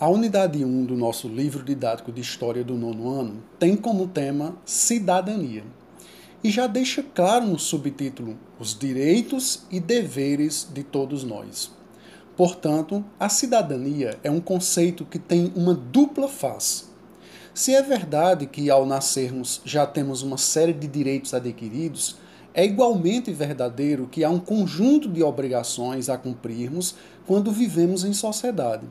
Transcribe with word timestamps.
A 0.00 0.08
unidade 0.08 0.64
1 0.64 0.86
do 0.86 0.96
nosso 0.96 1.28
livro 1.28 1.62
didático 1.62 2.10
de 2.10 2.22
História 2.22 2.64
do 2.64 2.72
nono 2.72 3.10
ano 3.10 3.44
tem 3.58 3.76
como 3.76 4.08
tema 4.08 4.56
Cidadania 4.64 5.62
e 6.42 6.50
já 6.50 6.66
deixa 6.66 7.02
claro 7.02 7.46
no 7.46 7.58
subtítulo 7.58 8.38
os 8.58 8.74
direitos 8.74 9.64
e 9.70 9.78
deveres 9.78 10.66
de 10.72 10.82
todos 10.82 11.22
nós. 11.22 11.70
Portanto, 12.34 13.04
a 13.18 13.28
cidadania 13.28 14.18
é 14.24 14.30
um 14.30 14.40
conceito 14.40 15.04
que 15.04 15.18
tem 15.18 15.52
uma 15.54 15.74
dupla 15.74 16.28
face. 16.28 16.84
Se 17.52 17.74
é 17.74 17.82
verdade 17.82 18.46
que 18.46 18.70
ao 18.70 18.86
nascermos 18.86 19.60
já 19.66 19.86
temos 19.86 20.22
uma 20.22 20.38
série 20.38 20.72
de 20.72 20.88
direitos 20.88 21.34
adquiridos, 21.34 22.16
é 22.54 22.64
igualmente 22.64 23.30
verdadeiro 23.32 24.08
que 24.10 24.24
há 24.24 24.30
um 24.30 24.40
conjunto 24.40 25.10
de 25.10 25.22
obrigações 25.22 26.08
a 26.08 26.16
cumprirmos 26.16 26.94
quando 27.26 27.52
vivemos 27.52 28.02
em 28.02 28.14
sociedade. 28.14 28.86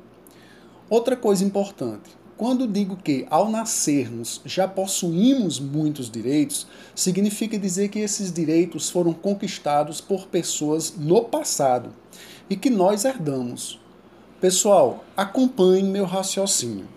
Outra 0.89 1.15
coisa 1.15 1.45
importante: 1.45 2.09
quando 2.35 2.67
digo 2.67 2.95
que 2.95 3.27
ao 3.29 3.49
nascermos 3.49 4.41
já 4.45 4.67
possuímos 4.67 5.59
muitos 5.59 6.09
direitos, 6.09 6.65
significa 6.95 7.59
dizer 7.59 7.89
que 7.89 7.99
esses 7.99 8.31
direitos 8.31 8.89
foram 8.89 9.13
conquistados 9.13 10.01
por 10.01 10.27
pessoas 10.27 10.95
no 10.97 11.23
passado 11.25 11.93
e 12.49 12.55
que 12.55 12.69
nós 12.69 13.05
herdamos. 13.05 13.79
Pessoal, 14.41 15.03
acompanhem 15.17 15.83
meu 15.83 16.05
raciocínio. 16.05 16.87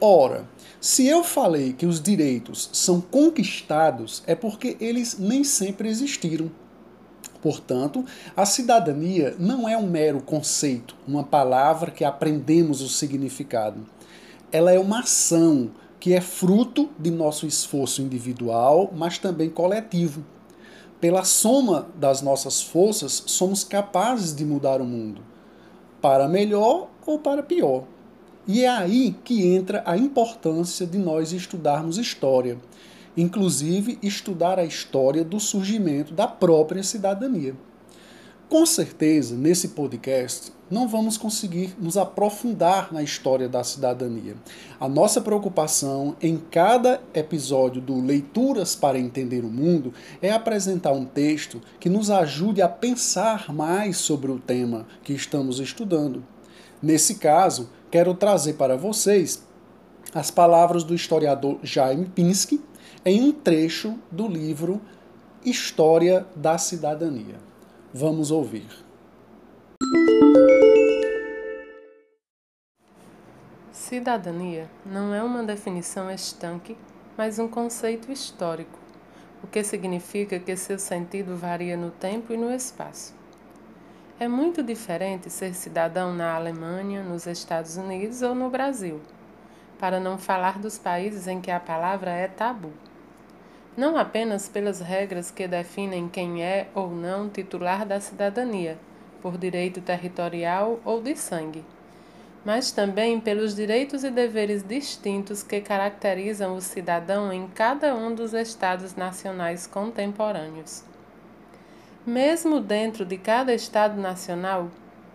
Ora, 0.00 0.48
se 0.80 1.06
eu 1.06 1.24
falei 1.24 1.72
que 1.72 1.86
os 1.86 2.00
direitos 2.00 2.68
são 2.72 3.00
conquistados, 3.00 4.22
é 4.26 4.34
porque 4.34 4.76
eles 4.80 5.18
nem 5.18 5.42
sempre 5.44 5.88
existiram. 5.88 6.50
Portanto, 7.40 8.04
a 8.36 8.44
cidadania 8.44 9.36
não 9.38 9.68
é 9.68 9.76
um 9.76 9.86
mero 9.86 10.20
conceito, 10.20 10.96
uma 11.06 11.22
palavra 11.22 11.90
que 11.90 12.04
aprendemos 12.04 12.80
o 12.80 12.88
significado. 12.88 13.86
Ela 14.50 14.72
é 14.72 14.78
uma 14.78 15.00
ação 15.00 15.70
que 16.00 16.14
é 16.14 16.20
fruto 16.20 16.88
de 16.98 17.10
nosso 17.10 17.46
esforço 17.46 18.02
individual, 18.02 18.92
mas 18.96 19.18
também 19.18 19.50
coletivo. 19.50 20.24
Pela 21.00 21.24
soma 21.24 21.86
das 21.94 22.22
nossas 22.22 22.60
forças, 22.60 23.22
somos 23.26 23.62
capazes 23.62 24.34
de 24.34 24.44
mudar 24.44 24.80
o 24.80 24.84
mundo, 24.84 25.22
para 26.00 26.26
melhor 26.26 26.88
ou 27.06 27.18
para 27.18 27.42
pior. 27.42 27.84
E 28.48 28.64
é 28.64 28.68
aí 28.68 29.14
que 29.24 29.46
entra 29.46 29.82
a 29.86 29.96
importância 29.96 30.86
de 30.86 30.98
nós 30.98 31.32
estudarmos 31.32 31.98
história 31.98 32.58
inclusive 33.16 33.98
estudar 34.02 34.58
a 34.58 34.64
história 34.64 35.24
do 35.24 35.40
surgimento 35.40 36.14
da 36.14 36.26
própria 36.26 36.82
cidadania. 36.82 37.54
Com 38.48 38.64
certeza, 38.64 39.36
nesse 39.36 39.68
podcast, 39.68 40.52
não 40.70 40.88
vamos 40.88 41.18
conseguir 41.18 41.74
nos 41.78 41.98
aprofundar 41.98 42.92
na 42.92 43.02
história 43.02 43.46
da 43.46 43.62
cidadania. 43.62 44.36
A 44.80 44.88
nossa 44.88 45.20
preocupação 45.20 46.16
em 46.18 46.38
cada 46.50 46.98
episódio 47.12 47.82
do 47.82 48.00
Leituras 48.00 48.74
para 48.74 48.98
Entender 48.98 49.44
o 49.44 49.50
Mundo 49.50 49.92
é 50.22 50.30
apresentar 50.30 50.92
um 50.92 51.04
texto 51.04 51.60
que 51.78 51.90
nos 51.90 52.10
ajude 52.10 52.62
a 52.62 52.68
pensar 52.70 53.52
mais 53.52 53.98
sobre 53.98 54.30
o 54.30 54.38
tema 54.38 54.86
que 55.04 55.12
estamos 55.12 55.60
estudando. 55.60 56.24
Nesse 56.82 57.16
caso, 57.16 57.68
quero 57.90 58.14
trazer 58.14 58.54
para 58.54 58.78
vocês 58.78 59.42
as 60.14 60.30
palavras 60.30 60.84
do 60.84 60.94
historiador 60.94 61.58
Jaime 61.62 62.06
Pinsky, 62.06 62.60
em 63.04 63.22
um 63.22 63.32
trecho 63.32 63.98
do 64.10 64.26
livro 64.26 64.80
História 65.44 66.26
da 66.34 66.58
Cidadania. 66.58 67.36
Vamos 67.94 68.30
ouvir. 68.30 68.66
Cidadania 73.72 74.68
não 74.84 75.14
é 75.14 75.22
uma 75.22 75.42
definição 75.42 76.10
estanque, 76.10 76.76
mas 77.16 77.38
um 77.38 77.48
conceito 77.48 78.10
histórico, 78.12 78.78
o 79.42 79.46
que 79.46 79.62
significa 79.62 80.38
que 80.38 80.56
seu 80.56 80.78
sentido 80.78 81.36
varia 81.36 81.76
no 81.76 81.90
tempo 81.90 82.32
e 82.32 82.36
no 82.36 82.52
espaço. 82.52 83.14
É 84.20 84.26
muito 84.26 84.62
diferente 84.62 85.30
ser 85.30 85.54
cidadão 85.54 86.12
na 86.12 86.34
Alemanha, 86.34 87.02
nos 87.04 87.26
Estados 87.26 87.76
Unidos 87.76 88.20
ou 88.20 88.34
no 88.34 88.50
Brasil, 88.50 89.00
para 89.78 90.00
não 90.00 90.18
falar 90.18 90.58
dos 90.58 90.76
países 90.76 91.28
em 91.28 91.40
que 91.40 91.52
a 91.52 91.60
palavra 91.60 92.10
é 92.10 92.26
tabu 92.26 92.72
não 93.78 93.96
apenas 93.96 94.48
pelas 94.48 94.80
regras 94.80 95.30
que 95.30 95.46
definem 95.46 96.08
quem 96.08 96.42
é 96.42 96.66
ou 96.74 96.90
não 96.90 97.28
titular 97.28 97.86
da 97.86 98.00
cidadania, 98.00 98.76
por 99.22 99.38
direito 99.38 99.80
territorial 99.80 100.80
ou 100.84 101.00
de 101.00 101.14
sangue, 101.14 101.64
mas 102.44 102.72
também 102.72 103.20
pelos 103.20 103.54
direitos 103.54 104.02
e 104.02 104.10
deveres 104.10 104.64
distintos 104.64 105.44
que 105.44 105.60
caracterizam 105.60 106.56
o 106.56 106.60
cidadão 106.60 107.32
em 107.32 107.46
cada 107.46 107.94
um 107.94 108.12
dos 108.12 108.34
estados 108.34 108.96
nacionais 108.96 109.64
contemporâneos. 109.64 110.82
Mesmo 112.04 112.58
dentro 112.58 113.04
de 113.04 113.16
cada 113.16 113.54
estado 113.54 114.00
nacional, 114.00 114.72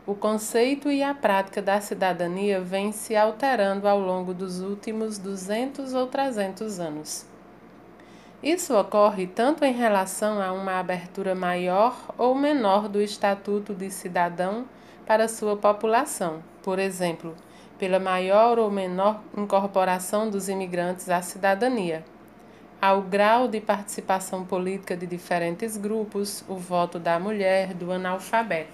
o 0.07 0.15
conceito 0.15 0.89
e 0.89 1.03
a 1.03 1.13
prática 1.13 1.61
da 1.61 1.81
cidadania 1.81 2.61
vêm 2.61 2.93
se 2.93 3.13
alterando 3.13 3.89
ao 3.89 3.99
longo 3.99 4.33
dos 4.33 4.61
últimos 4.61 5.17
200 5.17 5.93
ou 5.93 6.07
300 6.07 6.79
anos. 6.79 7.32
Isso 8.43 8.77
ocorre 8.77 9.25
tanto 9.25 9.63
em 9.63 9.71
relação 9.71 10.41
a 10.41 10.51
uma 10.51 10.77
abertura 10.77 11.33
maior 11.33 11.95
ou 12.17 12.35
menor 12.35 12.89
do 12.89 13.01
estatuto 13.01 13.73
de 13.73 13.89
cidadão 13.89 14.65
para 15.05 15.29
sua 15.29 15.55
população, 15.55 16.43
por 16.61 16.77
exemplo, 16.77 17.33
pela 17.79 18.01
maior 18.01 18.59
ou 18.59 18.69
menor 18.69 19.21
incorporação 19.37 20.29
dos 20.29 20.49
imigrantes 20.49 21.09
à 21.09 21.21
cidadania, 21.21 22.03
ao 22.81 23.01
grau 23.01 23.47
de 23.47 23.61
participação 23.61 24.43
política 24.43 24.97
de 24.97 25.07
diferentes 25.07 25.77
grupos, 25.77 26.43
o 26.49 26.57
voto 26.57 26.99
da 26.99 27.17
mulher, 27.17 27.73
do 27.73 27.93
analfabeto. 27.93 28.73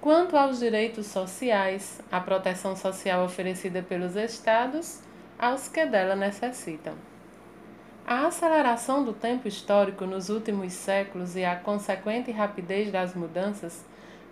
Quanto 0.00 0.38
aos 0.38 0.58
direitos 0.58 1.08
sociais, 1.08 2.00
a 2.10 2.18
proteção 2.18 2.74
social 2.74 3.26
oferecida 3.26 3.82
pelos 3.82 4.16
Estados 4.16 5.09
aos 5.40 5.68
que 5.68 5.86
dela 5.86 6.14
necessitam. 6.14 6.92
A 8.06 8.26
aceleração 8.26 9.02
do 9.02 9.14
tempo 9.14 9.48
histórico 9.48 10.04
nos 10.04 10.28
últimos 10.28 10.74
séculos 10.74 11.34
e 11.34 11.44
a 11.44 11.56
consequente 11.56 12.30
rapidez 12.30 12.92
das 12.92 13.14
mudanças 13.14 13.82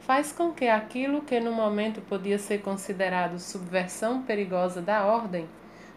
faz 0.01 0.33
com 0.33 0.53
que 0.53 0.69
aquilo 0.69 1.23
que 1.23 1.41
no 1.41 1.51
momento 1.51 2.03
podia 2.03 2.39
ser 2.39 2.59
considerado 2.59 3.39
subversão 3.39 4.23
perigosa 4.23 4.83
da 4.83 5.07
ordem, 5.07 5.49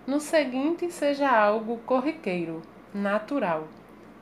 no 0.08 0.20
seguinte 0.20 0.90
seja 0.90 1.30
algo 1.30 1.78
corriqueiro, 1.86 2.62
natural. 2.94 3.68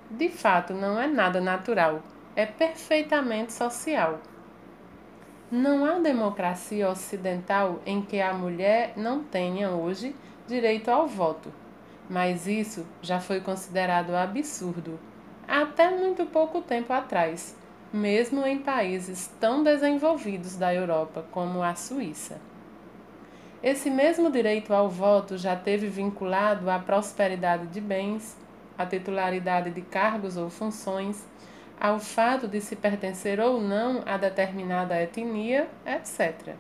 De 0.10 0.30
fato, 0.30 0.74
não 0.74 1.00
é 1.00 1.06
nada 1.06 1.40
natural, 1.40 2.02
é 2.36 2.48
perfeitamente 2.48 3.54
social. 3.54 4.20
Não 5.52 5.86
há 5.86 6.00
democracia 6.00 6.90
ocidental 6.90 7.80
em 7.86 8.02
que 8.02 8.20
a 8.20 8.34
mulher 8.34 8.94
não 8.96 9.24
tenha 9.24 9.70
hoje 9.70 10.16
direito 10.50 10.90
ao 10.90 11.08
voto 11.08 11.54
mas 12.10 12.48
isso 12.48 12.86
já 13.02 13.20
foi 13.20 13.40
considerado 13.40 14.16
absurdo 14.16 15.00
até 15.48 15.90
muito 15.90 16.26
pouco 16.26 16.62
tempo 16.62 16.92
atrás, 16.92 17.56
mesmo 17.94 18.46
em 18.46 18.58
países 18.60 19.32
tão 19.40 19.64
desenvolvidos 19.64 20.56
da 20.56 20.74
Europa 20.74 21.26
como 21.32 21.62
a 21.62 21.76
Suíça. 21.76 22.40
Esse 23.62 23.90
mesmo 23.90 24.32
direito 24.32 24.74
ao 24.74 24.90
voto 24.90 25.38
já 25.38 25.56
teve 25.56 25.88
vinculado 25.88 26.70
à 26.70 26.80
prosperidade 26.80 27.68
de 27.68 27.82
bens, 27.82 28.38
à 28.78 28.86
titularidade 28.86 29.70
de 29.72 29.82
cargos 29.82 30.38
ou 30.38 30.50
funções, 30.50 31.28
ao 31.80 32.00
fato 32.00 32.48
de 32.48 32.62
se 32.62 32.76
pertencer 32.76 33.40
ou 33.40 33.60
não 33.60 34.02
a 34.06 34.18
determinada 34.18 35.02
etnia, 35.02 35.68
etc. 35.86 36.56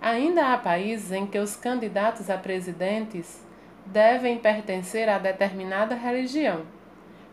Ainda 0.00 0.54
há 0.54 0.58
países 0.58 1.12
em 1.12 1.26
que 1.26 1.38
os 1.38 1.54
candidatos 1.56 2.30
a 2.30 2.38
presidentes 2.38 3.44
devem 3.84 4.38
pertencer 4.38 5.08
a 5.08 5.18
determinada 5.18 5.94
religião. 5.94 6.62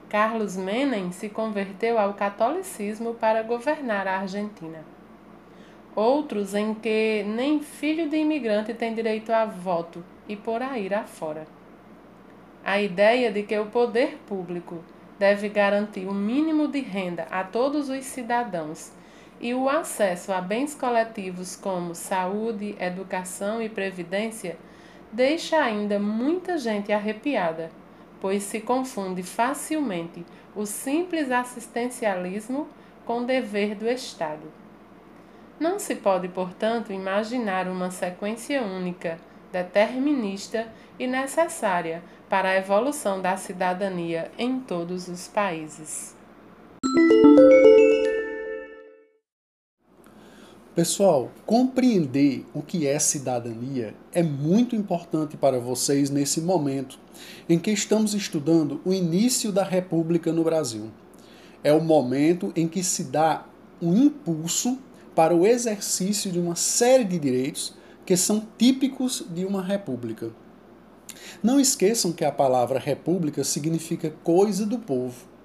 Carlos 0.10 0.58
Menem 0.58 1.12
se 1.12 1.30
converteu 1.30 1.98
ao 1.98 2.14
catolicismo 2.14 3.14
para 3.14 3.42
governar 3.44 4.08
a 4.08 4.20
Argentina. 4.20 4.84
outros 5.96 6.54
em 6.54 6.76
que 6.76 7.24
nem 7.24 7.60
filho 7.60 8.08
de 8.08 8.18
imigrante 8.18 8.72
tem 8.72 8.94
direito 8.94 9.32
a 9.32 9.46
voto 9.46 10.04
e 10.28 10.36
por 10.36 10.62
aí 10.62 10.94
afora. 10.94 11.48
A 12.64 12.80
ideia 12.80 13.32
de 13.32 13.42
que 13.42 13.58
o 13.58 13.66
poder 13.66 14.20
público 14.28 14.84
deve 15.18 15.50
garantir 15.50 16.06
o 16.06 16.12
um 16.12 16.14
mínimo 16.14 16.68
de 16.68 16.82
renda 16.82 17.24
a 17.32 17.44
todos 17.44 17.90
os 17.90 18.06
cidadãos 18.06 18.92
e 19.40 19.54
o 19.54 19.70
acesso 19.70 20.32
a 20.32 20.42
bens 20.42 20.74
coletivos 20.74 21.56
como 21.56 21.94
saúde, 21.94 22.76
educação 22.80 23.62
e 23.62 23.70
previdência 23.70 24.58
deixa 25.12 25.58
ainda 25.58 26.00
muita 26.00 26.58
gente 26.58 26.92
arrepiada, 26.92 27.70
pois 28.20 28.44
se 28.44 28.60
confunde 28.60 29.24
facilmente 29.24 30.26
o 30.56 30.66
simples 30.66 31.32
assistencialismo 31.32 32.68
com 33.06 33.20
o 33.22 33.26
dever 33.26 33.76
do 33.76 33.88
Estado. 33.88 34.52
Não 35.60 35.80
se 35.80 35.96
pode, 35.96 36.28
portanto, 36.28 36.92
imaginar 36.92 37.68
uma 37.68 37.90
sequência 37.90 38.62
única, 38.62 39.18
determinista 39.52 40.68
e 41.00 41.08
necessária 41.08 42.04
para 42.30 42.50
a 42.50 42.58
evolução 42.58 43.22
da 43.22 43.38
cidadania 43.38 44.32
em 44.38 44.60
todos 44.60 45.08
os 45.08 45.28
países. 45.28 46.17
Pessoal, 50.78 51.32
compreender 51.44 52.46
o 52.54 52.62
que 52.62 52.86
é 52.86 53.00
cidadania 53.00 53.96
é 54.12 54.22
muito 54.22 54.76
importante 54.76 55.36
para 55.36 55.60
vocês 55.60 56.12
nesse 56.12 56.40
momento 56.40 57.00
em 57.50 57.58
que 57.58 57.72
estamos 57.72 58.14
estudando 58.14 58.80
o 58.86 58.94
início 58.94 59.52
da 59.52 59.64
República 59.64 60.32
no 60.32 60.44
Brasil. 60.44 60.92
É 61.64 61.74
o 61.74 61.82
momento 61.82 62.54
em 62.56 62.68
que 62.68 62.84
se 62.84 63.06
dá 63.06 63.48
um 63.82 63.98
impulso 63.98 64.78
para 65.16 65.36
o 65.36 65.48
exercício 65.48 66.32
de 66.32 66.38
uma 66.38 66.56
série 66.56 67.06
de 67.06 67.18
direitos 67.18 67.74
que 68.06 68.16
são 68.16 68.48
típicos 68.56 69.26
de 69.32 69.46
uma 69.46 69.64
república. 69.64 70.30
Não 71.42 71.60
esqueçam 71.60 72.12
que 72.12 72.24
a 72.24 72.32
palavra 72.32 72.78
república 72.78 73.44
significa 73.44 74.14
coisa 74.24 74.64
do 74.64 74.78
povo. 74.78 75.37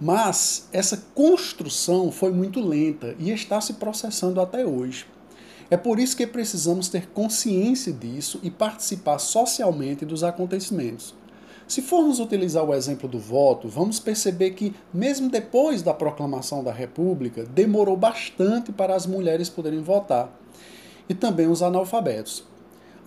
Mas 0.00 0.68
essa 0.72 1.04
construção 1.14 2.10
foi 2.10 2.32
muito 2.32 2.60
lenta 2.60 3.14
e 3.18 3.30
está 3.30 3.60
se 3.60 3.74
processando 3.74 4.40
até 4.40 4.64
hoje. 4.64 5.06
É 5.70 5.76
por 5.76 6.00
isso 6.00 6.16
que 6.16 6.26
precisamos 6.26 6.88
ter 6.88 7.06
consciência 7.08 7.92
disso 7.92 8.40
e 8.42 8.50
participar 8.50 9.18
socialmente 9.18 10.04
dos 10.04 10.24
acontecimentos. 10.24 11.14
Se 11.68 11.80
formos 11.80 12.18
utilizar 12.18 12.64
o 12.64 12.74
exemplo 12.74 13.08
do 13.08 13.20
voto, 13.20 13.68
vamos 13.68 14.00
perceber 14.00 14.50
que, 14.50 14.74
mesmo 14.92 15.30
depois 15.30 15.82
da 15.82 15.94
proclamação 15.94 16.64
da 16.64 16.72
República, 16.72 17.44
demorou 17.44 17.96
bastante 17.96 18.72
para 18.72 18.96
as 18.96 19.06
mulheres 19.06 19.48
poderem 19.48 19.80
votar 19.80 20.36
e 21.08 21.14
também 21.14 21.46
os 21.46 21.62
analfabetos. 21.62 22.42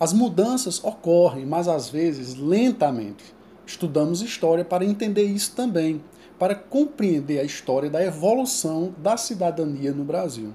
As 0.00 0.14
mudanças 0.14 0.82
ocorrem, 0.82 1.44
mas 1.44 1.68
às 1.68 1.90
vezes 1.90 2.34
lentamente. 2.36 3.24
Estudamos 3.66 4.22
história 4.22 4.64
para 4.64 4.84
entender 4.84 5.24
isso 5.24 5.52
também 5.54 6.02
para 6.38 6.54
compreender 6.54 7.38
a 7.38 7.44
história 7.44 7.88
da 7.88 8.04
evolução 8.04 8.94
da 8.98 9.16
cidadania 9.16 9.92
no 9.92 10.04
Brasil. 10.04 10.52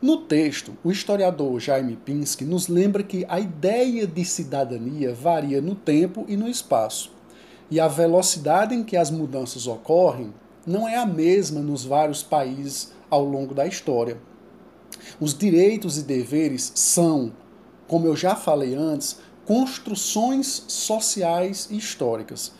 No 0.00 0.18
texto, 0.18 0.76
o 0.84 0.92
historiador 0.92 1.58
Jaime 1.58 1.96
Pinsky 1.96 2.44
nos 2.44 2.68
lembra 2.68 3.02
que 3.02 3.26
a 3.28 3.40
ideia 3.40 4.06
de 4.06 4.24
cidadania 4.24 5.12
varia 5.12 5.60
no 5.60 5.74
tempo 5.74 6.24
e 6.28 6.36
no 6.36 6.48
espaço, 6.48 7.12
e 7.70 7.80
a 7.80 7.88
velocidade 7.88 8.74
em 8.74 8.84
que 8.84 8.96
as 8.96 9.10
mudanças 9.10 9.66
ocorrem 9.66 10.32
não 10.64 10.88
é 10.88 10.96
a 10.96 11.06
mesma 11.06 11.60
nos 11.60 11.84
vários 11.84 12.22
países 12.22 12.92
ao 13.10 13.24
longo 13.24 13.54
da 13.54 13.66
história. 13.66 14.18
Os 15.20 15.36
direitos 15.36 15.98
e 15.98 16.02
deveres 16.02 16.70
são, 16.74 17.32
como 17.86 18.06
eu 18.06 18.14
já 18.14 18.36
falei 18.36 18.74
antes, 18.74 19.18
construções 19.44 20.64
sociais 20.68 21.68
e 21.70 21.76
históricas 21.76 22.52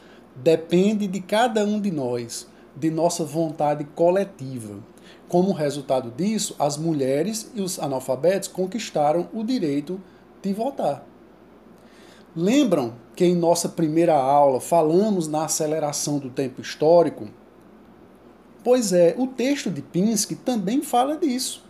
depende 0.43 1.07
de 1.07 1.21
cada 1.21 1.65
um 1.65 1.81
de 1.81 1.91
nós, 1.91 2.47
de 2.77 2.91
nossa 2.91 3.25
vontade 3.25 3.85
coletiva. 3.95 4.79
Como 5.29 5.53
resultado 5.53 6.11
disso, 6.11 6.55
as 6.59 6.77
mulheres 6.77 7.51
e 7.55 7.61
os 7.61 7.79
analfabetos 7.79 8.49
conquistaram 8.49 9.29
o 9.33 9.43
direito 9.43 10.01
de 10.43 10.53
votar. 10.53 11.05
Lembram 12.35 12.95
que 13.17 13.25
em 13.25 13.35
nossa 13.35 13.69
primeira 13.69 14.15
aula 14.15 14.61
falamos 14.61 15.27
na 15.27 15.45
aceleração 15.45 16.19
do 16.19 16.31
tempo 16.31 16.61
histórico? 16.61 17.29
Pois 18.63 18.93
é, 18.93 19.15
o 19.19 19.27
texto 19.27 19.71
de 19.71 19.83
Pinsky 19.83 20.35
também 20.35 20.83
fala 20.83 21.17
disso. 21.17 21.65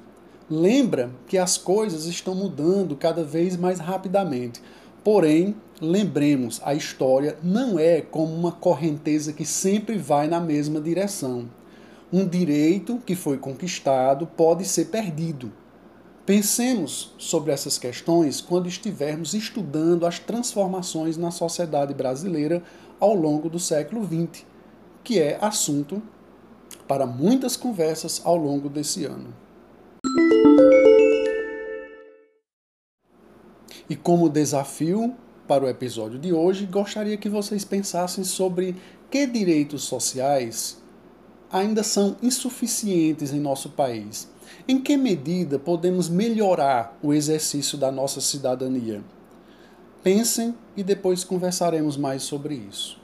Lembra 0.51 1.11
que 1.27 1.39
as 1.39 1.59
coisas 1.59 2.07
estão 2.07 2.35
mudando 2.35 2.97
cada 2.97 3.23
vez 3.23 3.57
mais 3.57 3.79
rapidamente. 3.79 4.63
Porém, 5.11 5.57
lembremos, 5.81 6.61
a 6.63 6.75
história 6.75 7.39
não 7.43 7.79
é 7.79 8.03
como 8.03 8.31
uma 8.35 8.53
correnteza 8.53 9.33
que 9.33 9.43
sempre 9.43 9.97
vai 9.97 10.29
na 10.29 10.39
mesma 10.39 10.83
direção. 10.83 11.49
Um 12.13 12.29
direito 12.29 12.99
que 13.07 13.17
foi 13.17 13.39
conquistado 13.39 14.27
pode 14.27 14.67
ser 14.67 14.91
perdido. 14.91 15.51
Pensemos 16.27 17.15
sobre 17.17 17.53
essas 17.53 17.79
questões 17.79 18.43
quando 18.43 18.69
estivermos 18.69 19.33
estudando 19.33 20.05
as 20.05 20.19
transformações 20.19 21.17
na 21.17 21.31
sociedade 21.31 21.95
brasileira 21.95 22.63
ao 23.01 23.15
longo 23.15 23.49
do 23.49 23.59
século 23.59 24.05
XX, 24.05 24.45
que 25.03 25.19
é 25.19 25.39
assunto 25.41 26.03
para 26.87 27.07
muitas 27.07 27.57
conversas 27.57 28.21
ao 28.27 28.37
longo 28.37 28.69
desse 28.69 29.07
ano. 29.07 29.33
E 33.89 33.97
como 33.97 34.29
desafio 34.29 35.15
para 35.47 35.65
o 35.65 35.69
episódio 35.69 36.19
de 36.19 36.33
hoje, 36.33 36.67
gostaria 36.67 37.17
que 37.17 37.29
vocês 37.29 37.65
pensassem 37.65 38.23
sobre 38.23 38.77
que 39.11 39.27
direitos 39.27 39.85
sociais 39.85 40.83
ainda 41.51 41.83
são 41.83 42.17
insuficientes 42.23 43.33
em 43.33 43.41
nosso 43.41 43.71
país. 43.71 44.29
Em 44.67 44.79
que 44.79 44.97
medida 44.97 45.59
podemos 45.59 46.09
melhorar 46.09 46.99
o 47.03 47.15
exercício 47.15 47.79
da 47.79 47.91
nossa 47.91 48.21
cidadania? 48.21 49.03
Pensem 50.03 50.55
e 50.77 50.83
depois 50.83 51.25
conversaremos 51.25 51.97
mais 51.97 52.23
sobre 52.23 52.55
isso. 52.55 53.01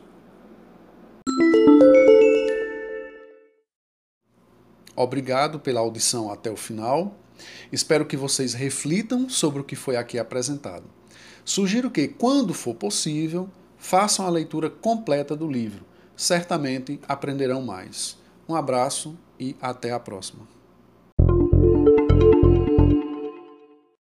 Obrigado 4.95 5.59
pela 5.59 5.81
audição 5.81 6.31
até 6.31 6.51
o 6.51 6.57
final. 6.57 7.15
Espero 7.73 8.07
que 8.07 8.17
vocês 8.17 8.55
reflitam 8.55 9.29
sobre 9.29 9.61
o 9.61 9.65
que 9.65 9.77
foi 9.77 9.97
aqui 9.97 10.19
apresentado. 10.19 10.85
Sugiro 11.45 11.91
que, 11.91 12.09
quando 12.09 12.55
for 12.55 12.75
possível, 12.75 13.49
façam 13.77 14.27
a 14.27 14.31
leitura 14.31 14.71
completa 14.71 15.37
do 15.37 15.51
livro. 15.51 15.85
Certamente 16.17 17.01
aprenderão 17.07 17.61
mais. 17.61 18.17
Um 18.49 18.55
abraço 18.55 19.17
e 19.39 19.57
até 19.61 19.93
a 19.93 20.01
próxima. 20.01 20.47